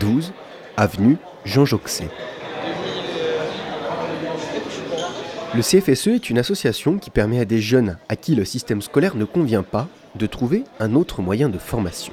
[0.00, 0.32] 12,
[0.76, 2.08] avenue Jean Joxet.
[5.54, 9.14] Le CFSE est une association qui permet à des jeunes à qui le système scolaire
[9.14, 12.12] ne convient pas de trouver un autre moyen de formation.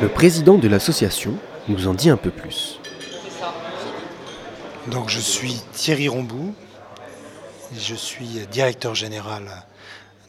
[0.00, 1.36] Le président de l'association
[1.68, 2.80] nous en dit un peu plus.
[4.88, 6.54] Donc je suis Thierry Rombou,
[7.76, 9.64] je suis directeur général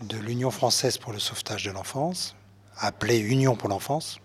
[0.02, 2.36] de l'Union française pour le sauvetage de l'enfance,
[2.78, 4.20] appelée Union pour l'enfance.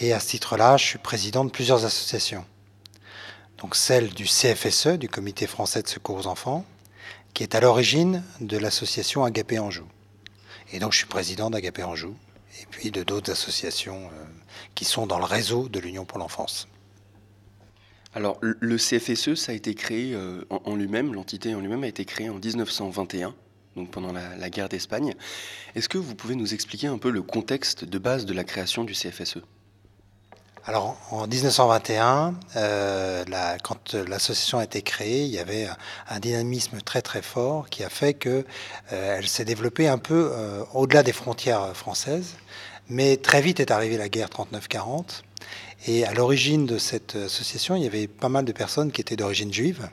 [0.00, 2.44] Et à ce titre-là, je suis président de plusieurs associations.
[3.58, 6.64] Donc celle du CFSE, du Comité français de secours aux enfants,
[7.34, 9.86] qui est à l'origine de l'association Agapé Anjou.
[10.72, 12.14] Et donc je suis président d'Agapé Anjou,
[12.60, 14.24] et puis de d'autres associations euh,
[14.74, 16.68] qui sont dans le réseau de l'Union pour l'enfance.
[18.14, 22.04] Alors, le CFSE, ça a été créé euh, en, lui-même, l'entité en lui-même a été
[22.04, 23.34] créée en 1921,
[23.76, 25.14] donc pendant la, guerre d'Espagne.
[25.74, 28.84] Est-ce que vous pouvez nous expliquer un peu le contexte de base de la création
[28.84, 29.42] du CFSE
[30.68, 33.24] alors en 1921, euh,
[33.62, 35.66] quand l'association a été créée, il y avait
[36.10, 38.44] un, dynamisme très très fort qui a fait qu'elle
[38.92, 40.30] euh, s'est développée un peu
[40.74, 42.34] au-delà des frontières françaises.
[42.90, 45.22] Mais très vite est arrivée la guerre 39-40
[45.86, 49.16] et à l'origine de cette association, il y avait pas mal de personnes qui étaient
[49.16, 49.88] d'origine juive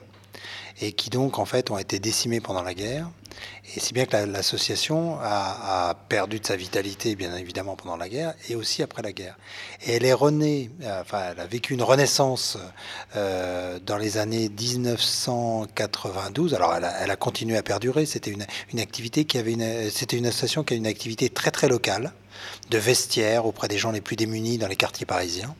[0.80, 3.10] et qui donc en fait ont été décimées pendant la guerre.
[3.74, 8.34] Et si bien que l'association a, perdu de sa vitalité, bien évidemment, pendant la guerre
[8.48, 9.36] et aussi après la guerre.
[9.84, 12.56] Et elle est renée, euh, enfin, elle a vécu une renaissance
[13.16, 16.54] euh, dans les années 1992.
[16.54, 18.06] Alors, elle a, elle a continué à perdurer.
[18.06, 21.50] C'était une, une, activité qui avait une, c'était une association qui a une activité très
[21.50, 22.12] très locale,
[22.70, 25.54] de vestiaires auprès des gens les plus démunis dans les quartiers parisiens.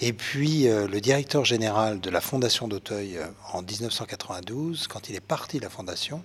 [0.00, 5.16] Et puis euh, le directeur général de la Fondation d'Auteuil euh, en 1992, quand il
[5.16, 6.22] est parti de la Fondation,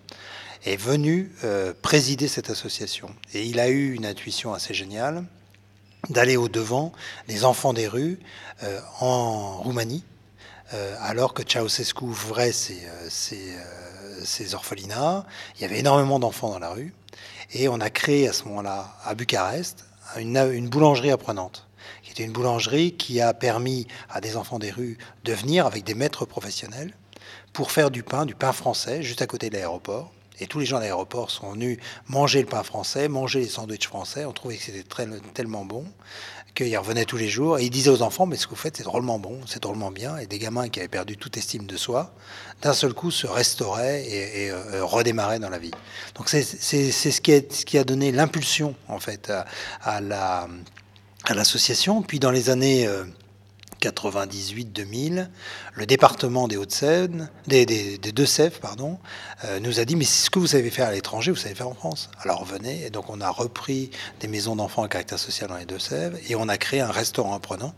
[0.65, 3.09] est venu euh, présider cette association.
[3.33, 5.23] Et il a eu une intuition assez géniale
[6.09, 6.91] d'aller au-devant
[7.27, 8.19] des enfants des rues
[8.99, 10.03] en Roumanie,
[10.99, 12.75] alors que Ceausescu ouvrait ses,
[14.53, 15.25] orphelinats.
[15.55, 16.93] Il y avait énormément d'enfants dans la rue.
[17.53, 19.85] Et on a créé à ce moment-là, à Bucarest,
[20.17, 21.67] une, boulangerie apprenante
[22.13, 25.95] était une boulangerie qui a permis à des enfants des rues de venir avec des
[25.95, 26.93] maîtres professionnels
[27.53, 30.11] pour faire du pain, du pain français, juste à côté de l'aéroport.
[30.39, 33.87] Et tous les gens de l'aéroport sont venus manger le pain français, manger les sandwichs
[33.87, 34.25] français.
[34.25, 34.83] On trouvait que c'était
[35.33, 35.85] tellement bon
[36.55, 37.59] qu'ils revenaient tous les jours.
[37.59, 39.91] Et ils disaient aux enfants, mais ce que vous faites, c'est drôlement bon, c'est drôlement
[39.91, 40.17] bien.
[40.17, 42.13] Et des gamins qui avaient perdu toute estime de soi,
[42.61, 45.71] d'un seul coup, se restauraient et, euh, redémarraient dans la vie.
[46.15, 49.31] Donc c'est ce qui a donné l'impulsion, en fait,
[49.81, 50.47] à la
[51.25, 52.01] à l'association.
[52.01, 52.87] Puis dans les années
[53.81, 55.25] 98-2000, euh,
[55.73, 57.65] le département des Hauts-de-Seine, des,
[57.97, 58.99] Deux-Sèvres, pardon,
[59.45, 61.69] euh, nous a dit mais ce que vous savez faire à l'étranger, vous savez faire
[61.69, 62.09] en France.
[62.21, 62.85] Alors venez.
[62.85, 66.35] Et donc on a repris des maisons d'enfants à caractère social dans les Deux-Sèvres et
[66.35, 67.73] on a créé un restaurant apprenant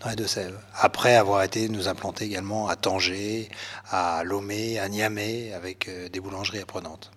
[0.00, 0.60] dans les Deux-Sèvres.
[0.74, 3.48] Après avoir été nous implanter également à Tanger,
[3.90, 7.10] à Lomé, à Niamey, avec euh, des boulangeries apprenantes.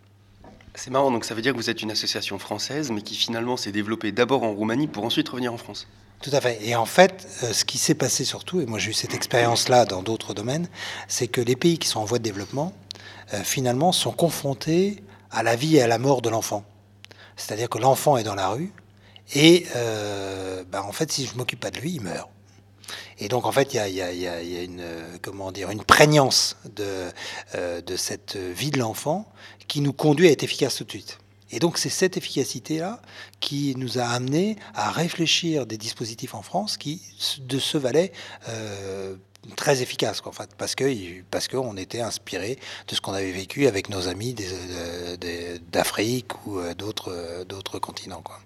[0.75, 3.57] C'est marrant, donc ça veut dire que vous êtes une association française, mais qui finalement
[3.57, 5.87] s'est développée d'abord en Roumanie pour ensuite revenir en France.
[6.21, 6.57] Tout à fait.
[6.63, 9.85] Et en fait, euh, ce qui s'est passé surtout, et moi j'ai eu cette expérience-là
[9.85, 10.67] dans d'autres domaines,
[11.07, 12.73] c'est que les pays qui sont en voie de développement,
[13.33, 16.63] euh, finalement, sont confrontés à la vie et à la mort de l'enfant.
[17.35, 18.71] C'est-à-dire que l'enfant est dans la rue,
[19.35, 22.29] et euh, ben, en fait, si je m'occupe pas de lui, il meurt.
[23.23, 24.83] Et donc, en fait, il y a, une,
[25.21, 27.09] comment dire, une prégnance de,
[27.55, 29.31] de cette vie de l'enfant
[29.67, 31.17] qui nous conduit à être efficace tout de suite.
[31.53, 32.99] Et donc c'est cette efficacité-là
[33.39, 36.99] qui nous a amené à réfléchir des dispositifs en France qui
[37.41, 38.11] de ce valaient
[38.49, 39.15] euh,
[39.55, 40.85] très efficaces, en fait, parce que
[41.29, 44.35] parce qu'on était inspiré de ce qu'on avait vécu avec nos amis
[45.71, 48.21] d'Afrique ou euh, d'autres d'autres continents.
[48.21, 48.39] Quoi.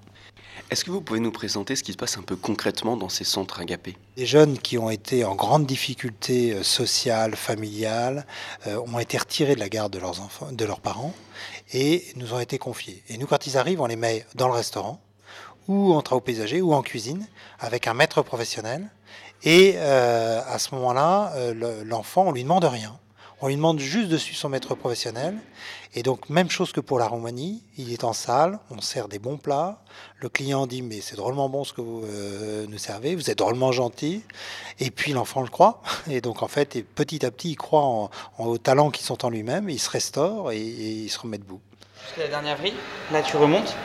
[0.69, 3.23] Est-ce que vous pouvez nous présenter ce qui se passe un peu concrètement dans ces
[3.23, 3.95] centres agapés?
[4.17, 8.25] Les jeunes qui ont été en grande difficulté euh, sociale, familiale,
[8.67, 11.13] euh, ont été retirés de la garde de leurs enfants, de leurs parents,
[11.73, 13.01] et nous ont été confiés.
[13.07, 14.99] Et nous, quand ils arrivent, on les met dans le restaurant,
[15.69, 17.27] ou en travaux paysagers, ou en cuisine,
[17.59, 18.89] avec un maître professionnel.
[19.43, 21.33] Et euh, à ce moment-là,
[21.85, 22.97] l'enfant, on lui demande rien.
[23.39, 25.37] On lui demande juste de suivre son maître professionnel.
[25.93, 29.19] Et donc, même chose que pour la Roumanie, il est en salle, on sert des
[29.19, 29.79] bons plats.
[30.19, 33.37] Le client dit Mais c'est drôlement bon ce que vous euh, nous servez, vous êtes
[33.37, 34.23] drôlement gentil.
[34.79, 35.83] Et puis l'enfant le croit.
[36.09, 39.29] Et donc, en fait, petit à petit, il croit en, aux talents qui sont en
[39.29, 41.61] lui-même, il se restaure et, il se remet debout.
[42.07, 42.75] Jusqu'à la dernière vrille,
[43.11, 43.75] là tu remontes.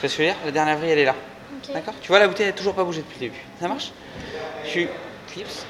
[0.00, 1.14] Tu vois ce La dernière vrille, elle est là.
[1.72, 3.44] D'accord Tu vois, la bouteille, elle n'a toujours pas bougé depuis le début.
[3.60, 3.92] Ça marche?
[4.64, 4.88] Tu
[5.28, 5.66] clipses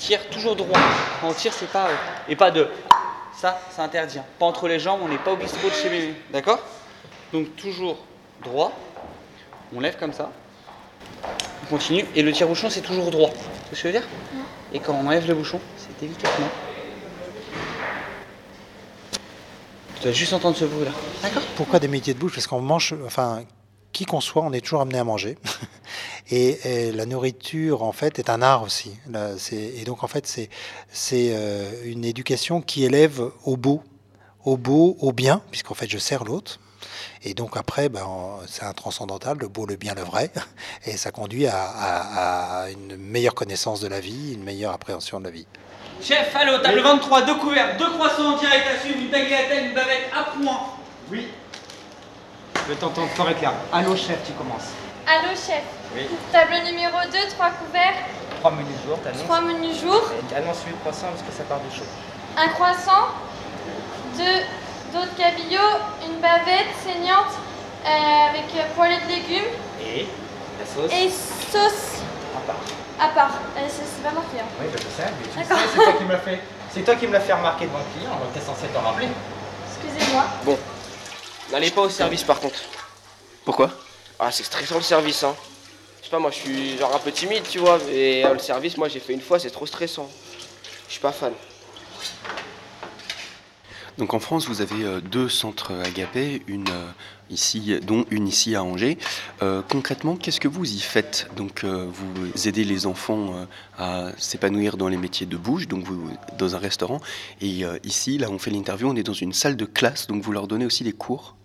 [0.00, 0.78] tire toujours droit.
[1.20, 1.88] Quand on tire, c'est pas.
[1.88, 1.94] Euh,
[2.28, 2.68] et pas de.
[3.36, 4.18] Ça, c'est interdit.
[4.18, 4.24] Hein.
[4.38, 6.14] Pas entre les jambes, on n'est pas au bistrot de chez bébé.
[6.32, 6.58] D'accord?
[7.32, 7.98] Donc toujours
[8.42, 8.72] droit.
[9.74, 10.32] On lève comme ça.
[11.62, 12.04] On continue.
[12.16, 13.30] Et le tire-bouchon, c'est toujours droit.
[13.30, 14.08] Tu ce que je veux dire?
[14.72, 16.48] Et quand on enlève le bouchon, c'est délicatement.
[19.96, 20.92] Tu dois juste entendre ce bruit là.
[21.22, 21.42] D'accord?
[21.56, 23.42] Pourquoi des métiers de bouche Parce qu'on mange, enfin,
[23.92, 25.36] qui qu'on soit, on est toujours amené à manger.
[26.30, 28.92] et, la nourriture, en fait, est un art aussi.
[29.52, 33.82] et donc, en fait, c'est euh, une éducation qui élève au beau,
[34.44, 36.60] au beau, au bien, puisqu'en fait, je sers l'autre.
[37.22, 38.06] Et donc après, ben,
[38.46, 40.30] c'est un transcendantal, le beau, le bien, le vrai,
[40.86, 45.30] et ça conduit à, une meilleure connaissance de la vie, une meilleure appréhension de la
[45.30, 45.46] vie.
[46.02, 49.74] Chef, allô, table 23, deux couverts, deux croissants en direct à suivre, une tagliatelle, une
[49.74, 50.60] bavette à point.
[51.10, 51.26] Oui.
[52.70, 53.52] Je t'entends fort et clair.
[53.72, 54.70] Allô, chef, tu commences.
[55.04, 55.64] Allô, chef.
[55.92, 56.06] Oui.
[56.30, 57.98] Table numéro 2, trois couverts.
[58.38, 59.24] Trois menus jour, t'annonces.
[59.24, 60.00] Trois menus jour.
[60.36, 61.82] annonce 8 croissants parce que ça part du chaud.
[62.38, 63.10] Un croissant,
[64.16, 64.38] deux
[64.94, 67.34] d'autres cabillots, une bavette saignante
[67.84, 68.46] euh, avec
[68.76, 69.50] poêlée de légumes.
[69.82, 70.06] Et
[70.60, 72.06] la sauce Et sauce.
[72.36, 72.62] À part.
[73.00, 73.34] À part.
[73.58, 74.38] Euh, c'est pas marqué.
[74.38, 74.46] Hein.
[74.60, 76.40] Oui, bah, je sais, mais c'est toi qui me l'a fait.
[76.72, 79.08] C'est toi qui me l'a fait remarquer devant le client, t'es censé t'en rappeler.
[79.82, 80.22] Excusez-moi.
[80.44, 80.56] Bon.
[81.52, 82.60] N'allez pas au service par contre.
[83.44, 83.70] Pourquoi?
[84.18, 85.34] Ah, c'est stressant le service, hein.
[86.00, 88.38] Je sais pas, moi je suis genre un peu timide, tu vois, mais euh, le
[88.38, 90.08] service, moi j'ai fait une fois, c'est trop stressant.
[90.86, 91.32] Je suis pas fan.
[93.98, 96.90] Donc en France, vous avez euh, deux centres agapés, une euh,
[97.28, 98.96] ici, dont une ici à Angers.
[99.42, 101.28] Euh, concrètement, qu'est-ce que vous y faites?
[101.36, 103.46] Donc vous aidez les enfants
[103.78, 107.00] à s'épanouir dans les métiers de bouche, donc vous dans un restaurant.
[107.40, 110.32] Et ici, là, on fait l'interview, on est dans une salle de classe, donc vous
[110.32, 111.36] leur donnez aussi des cours.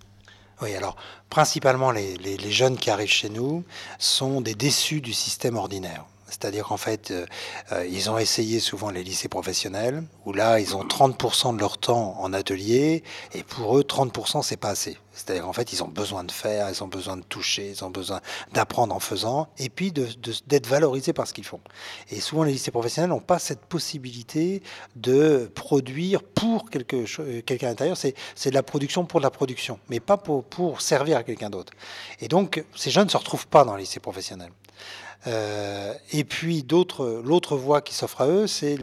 [0.62, 0.96] Oui, alors
[1.30, 3.64] principalement les, jeunes qui arrivent chez nous
[4.00, 6.06] sont des déçus du système ordinaire.
[6.28, 7.26] C'est-à-dire qu'en fait, euh,
[7.72, 11.78] euh, ils ont essayé souvent les lycées professionnels, où là, ils ont 30% de leur
[11.78, 14.98] temps en atelier, et pour eux, 30%, c'est pas assez.
[15.14, 17.90] C'est-à-dire qu'en fait, ils ont besoin de faire, ils ont besoin de toucher, ils ont
[17.90, 18.22] besoin
[18.54, 21.62] d'apprendre en faisant, et puis d'être valorisés par ce qu'ils font.
[22.10, 24.62] Et souvent, les lycées professionnels n'ont pas cette possibilité
[24.96, 27.06] de produire pour quelque
[27.42, 27.98] quelqu'un à l'intérieur.
[27.98, 31.50] C'est de la production pour de la production, mais pas pour, pour servir à quelqu'un
[31.50, 31.72] d'autre.
[32.20, 34.52] Et donc, ces jeunes ne se retrouvent pas dans les lycées professionnels.
[35.28, 38.78] Euh, et puis d'autres, l'autre voie qui s'offre à eux, c'est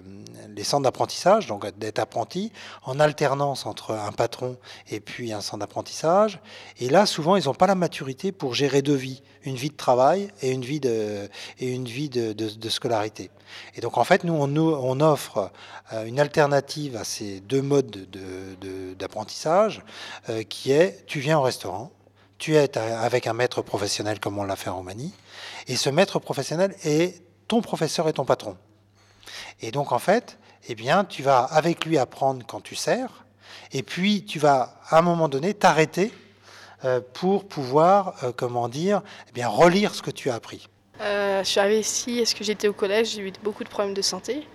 [0.55, 2.53] les centres d'apprentissage, donc d'être apprenti
[2.85, 4.57] en alternance entre un patron
[4.91, 6.41] et puis un centre d'apprentissage.
[6.81, 9.77] Et là, souvent, ils n'ont pas la maturité pour gérer deux vies, une vie de
[9.77, 11.29] travail et une vie de,
[11.61, 13.31] et une vie de, scolarité.
[13.77, 15.53] Et donc, en fait, nous, on, on offre
[15.93, 18.09] euh, une alternative à ces deux modes
[18.99, 19.83] d'apprentissage
[20.29, 21.93] euh, qui est, tu viens au restaurant,
[22.43, 25.15] tu es avec un maître professionnel comme on l'a fait en Roumanie,
[25.69, 28.57] et ce maître professionnel est ton professeur et ton patron.
[29.61, 33.25] Et donc en fait, eh bien, tu vas avec lui apprendre quand tu sers,
[33.71, 36.13] et puis tu vas à un moment donné t'arrêter
[36.85, 40.69] euh, pour pouvoir, euh, comment dire, eh bien, relire ce que tu as appris.
[41.01, 43.95] Euh, je suis arrivée ici, est-ce que j'étais au collège, j'ai eu beaucoup de problèmes
[43.95, 44.49] de santé.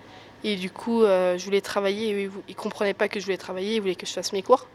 [0.44, 2.10] Et du coup, je voulais travailler.
[2.10, 4.68] Ils ne comprenaient pas que je voulais travailler, ils voulaient que je fasse mes cours.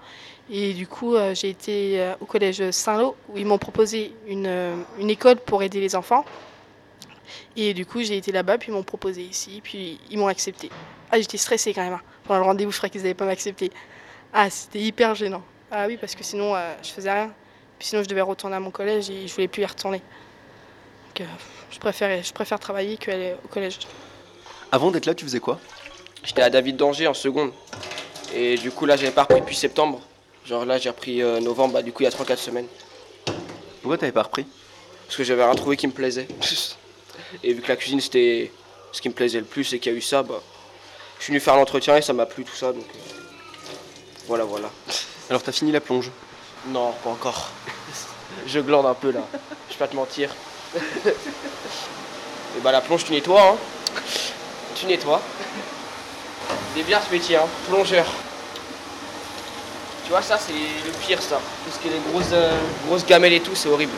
[0.49, 4.47] Et du coup, euh, j'ai été euh, au collège Saint-Lô où ils m'ont proposé une,
[4.47, 6.25] euh, école pour aider les enfants.
[7.55, 10.69] Et du coup, j'ai été là-bas, puis ils m'ont proposé ici, puis ils m'ont accepté.
[11.11, 11.93] Ah, j'étais stressée quand même.
[11.93, 12.01] Hein.
[12.25, 13.71] Pendant le rendez-vous, je crois qu'ils n'avaient pas m'accepter.
[14.33, 15.43] Ah, c'était hyper gênant.
[15.71, 17.31] Ah oui, parce que sinon, je faisais rien.
[17.79, 20.01] Puis sinon, je devais retourner à mon collège et je voulais plus y retourner.
[21.15, 21.27] Donc,
[21.71, 21.79] je
[22.33, 23.79] préfère travailler qu'aller au collège.
[24.73, 25.59] Avant d'être là, tu faisais quoi?
[26.23, 27.51] J'étais à David d'Angers en seconde.
[28.33, 30.01] Et du coup, là, j'avais pas repris depuis septembre.
[30.47, 32.65] Genre là, j'ai repris euh, novembre, bah, du coup, il y a 3-4 semaines.
[33.83, 34.47] Pourquoi t'avais pas repris?
[35.05, 36.27] Parce que j'avais rien trouvé qui me plaisait.
[37.43, 38.51] et vu que la cuisine, c'était
[38.91, 40.41] ce qui me plaisait le plus et qu'il y a eu ça, bah,
[41.19, 42.73] je suis venu faire l'entretien et ça m'a plu tout ça.
[42.73, 43.21] Donc euh,
[44.25, 44.71] voilà, voilà.
[45.29, 46.09] Alors, t'as fini la plonge?
[46.69, 47.51] Non, pas encore.
[48.47, 49.21] je glande un peu là.
[49.67, 50.31] Je vais pas te mentir.
[50.75, 50.79] et
[52.63, 53.57] bah, la plonge, tu nettoies, hein.
[54.83, 55.21] Tu nettoies.
[56.75, 57.45] C'est bien ce métier, hein.
[57.69, 58.05] Plongeur.
[60.03, 61.39] Tu vois, ça, c'est le pire, ça.
[61.65, 63.93] Parce que les grosses, euh, grosses gamelles et tout, c'est horrible.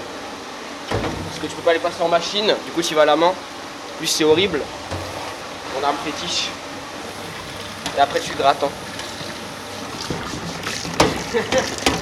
[0.90, 3.16] Parce que tu peux pas les passer en machine, du coup, tu vas à la
[3.16, 3.34] main.
[3.98, 4.62] Plus c'est horrible.
[5.80, 6.50] On a un fétiche.
[7.98, 8.64] Et après, tu grattes.
[8.64, 8.70] Hein.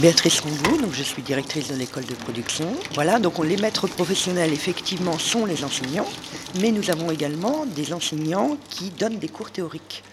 [0.00, 2.72] Béatrice Rondeau, donc je suis directrice de l'école de production.
[2.94, 6.06] Voilà, donc les maîtres professionnels effectivement sont les enseignants,
[6.60, 10.04] mais nous avons également des enseignants qui donnent des cours théoriques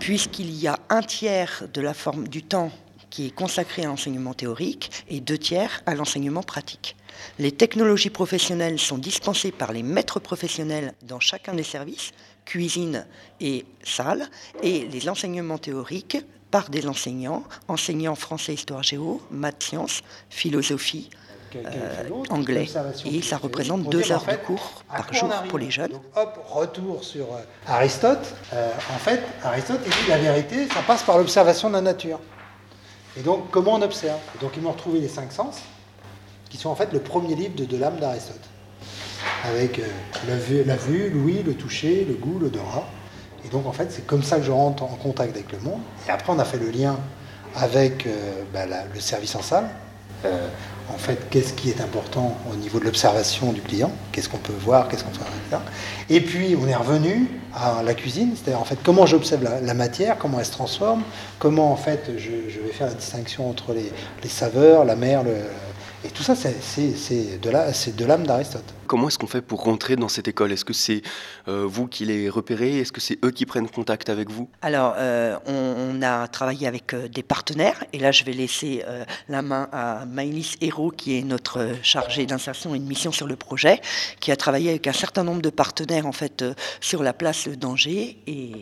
[0.00, 2.72] puisqu'il y a un tiers de la forme du temps
[3.08, 6.96] qui est consacré à l'enseignement théorique et deux tiers à l'enseignement pratique.
[7.38, 12.12] Les technologies professionnelles sont dispensées par les maîtres professionnels dans chacun des services,
[12.44, 13.06] cuisine
[13.40, 14.28] et salle,
[14.62, 16.18] et les enseignements théoriques
[16.50, 21.10] par des enseignants, enseignants français, histoire géo, maths, sciences, philosophie,
[22.30, 22.66] anglais.
[23.06, 25.92] Et ça représente deux heures de cours par jour pour les jeunes.
[26.16, 27.26] hop, retour sur
[27.66, 28.34] Aristote.
[28.52, 32.20] en fait, Aristote dit la vérité, ça passe par l'observation de la nature.
[33.16, 34.20] Et donc, comment on observe?
[34.40, 35.56] Donc, ils m'ont retrouvé les cinq sens,
[36.48, 38.40] qui sont en fait le premier livre de, de l'âme d'Aristote,
[39.44, 39.80] avec
[40.28, 42.86] la, vue, la vue, l'ouïe, le toucher, le goût, l'odorat.
[43.44, 45.80] Et donc, en fait, c'est comme ça que je rentre en contact avec le monde.
[46.08, 46.96] Et après, on a fait le lien
[47.56, 48.60] avec euh, bah,
[48.92, 49.68] le service en salle.
[50.24, 50.48] Euh,
[50.92, 53.92] en fait, qu'est-ce qui est important au niveau de l'observation du client?
[54.12, 54.88] Qu'est-ce qu'on peut voir?
[54.88, 55.62] Qu'est-ce qu'on peut faire
[56.08, 60.18] Et puis, on est revenu à la cuisine, c'est-à-dire en fait comment j'observe la, matière,
[60.18, 61.02] comment elle se transforme,
[61.38, 63.92] comment en fait je, vais faire la distinction entre les,
[64.22, 65.34] les saveurs, la mer, le,
[66.02, 68.64] et tout ça, c'est de l'âme d'Aristote.
[68.86, 70.50] Comment est-ce qu'on fait pour rentrer dans cette école?
[70.50, 71.02] Est-ce que c'est
[71.46, 72.78] euh, vous qui les repérez?
[72.78, 74.48] Est-ce que c'est eux qui prennent contact avec vous?
[74.62, 77.84] Alors, euh, on, a travaillé avec euh, des partenaires.
[77.92, 78.82] Et là, je vais laisser
[79.28, 83.36] la main à Maïlis Hérault, qui est notre chargée d'insertion et de mission sur le
[83.36, 83.80] projet,
[84.20, 86.44] qui a travaillé avec un certain nombre de partenaires en fait
[86.80, 88.16] sur la place d'Angers.
[88.26, 88.52] Et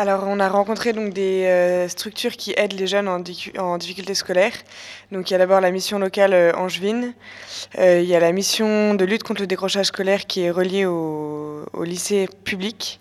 [0.00, 4.52] alors, on a rencontré donc des euh, structures qui aident les jeunes en, difficulté scolaire.
[5.12, 7.12] Donc, il y a d'abord la mission locale euh, Angevine.
[7.78, 10.86] Euh, il y a la mission de lutte contre le décrochage scolaire qui est reliée
[10.86, 12.98] au, lycée public.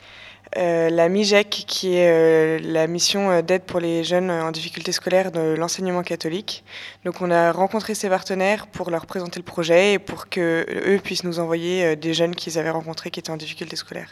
[0.55, 6.03] la MIGEC, qui est la mission d'aide pour les jeunes en difficulté scolaire de l'enseignement
[6.03, 6.65] catholique.
[7.05, 11.23] Donc, on a rencontré ces partenaires pour leur présenter le projet et pour qu'eux puissent
[11.23, 14.09] nous envoyer des jeunes qu'ils avaient rencontrés qui étaient en difficulté scolaire.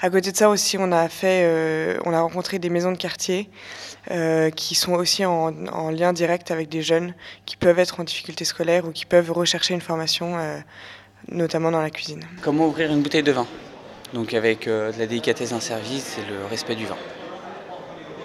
[0.00, 2.98] À côté de ça aussi, on a fait, euh, on a rencontré des maisons de
[2.98, 3.48] quartier
[4.10, 5.50] euh, qui sont aussi en,
[5.90, 7.14] lien direct avec des jeunes
[7.46, 10.58] qui peuvent être en difficulté scolaire ou qui peuvent rechercher une formation, euh,
[11.28, 12.22] notamment dans la cuisine.
[12.42, 13.46] Comment ouvrir une bouteille de vin?
[14.12, 16.96] Donc avec de la délicatesse d'un service et le respect du vin.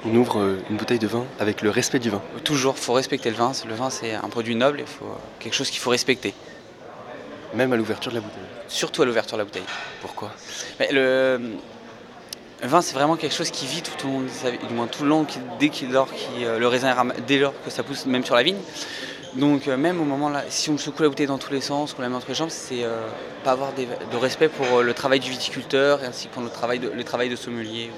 [0.06, 2.22] On ouvre une bouteille de vin avec le respect du vin.
[2.44, 3.52] Toujours, il faut respecter le vin.
[3.68, 6.34] Le vin, c'est un produit noble, il faut quelque chose qu'il faut respecter.
[7.54, 9.64] Même à l'ouverture de la bouteille Surtout à l'ouverture de la bouteille.
[10.02, 10.32] Pourquoi?
[10.92, 11.40] Le,
[12.64, 14.22] vin, c'est vraiment quelque chose qui vit tout au long,
[14.68, 15.26] du moins tout le long,
[15.60, 16.96] dès qu'il dort, qui, euh, le raisin
[17.28, 18.60] dès lors que ça pousse, même sur la vigne.
[19.36, 21.94] Donc euh, même au moment là, si on secoue la bouteille dans tous les sens,
[21.94, 23.08] qu'on la met entre les jambes, c'est euh,
[23.44, 26.90] pas avoir de respect pour le travail du viticulteur ainsi que pour le travail de,
[26.90, 27.90] le travail de sommelier.